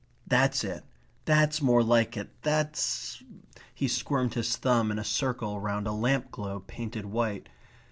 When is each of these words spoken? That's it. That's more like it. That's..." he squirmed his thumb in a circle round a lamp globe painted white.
That's 0.25 0.63
it. 0.63 0.83
That's 1.25 1.61
more 1.61 1.83
like 1.83 2.17
it. 2.17 2.31
That's..." 2.41 3.21
he 3.75 3.87
squirmed 3.87 4.33
his 4.33 4.57
thumb 4.57 4.89
in 4.89 4.97
a 4.97 5.03
circle 5.03 5.59
round 5.59 5.85
a 5.85 5.91
lamp 5.91 6.31
globe 6.31 6.65
painted 6.65 7.05
white. 7.05 7.49